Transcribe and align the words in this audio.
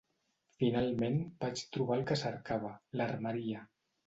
Finalment 0.61 1.19
vaig 1.43 1.61
trobar 1.77 1.99
el 2.01 2.07
que 2.13 2.19
cercava: 2.23 2.73
l'armeria 3.03 3.63